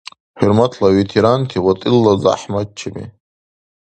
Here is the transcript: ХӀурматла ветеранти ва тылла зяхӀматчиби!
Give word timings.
ХӀурматла 0.39 0.87
ветеранти 0.97 1.57
ва 1.65 1.73
тылла 1.79 2.13
зяхӀматчиби! 2.23 3.03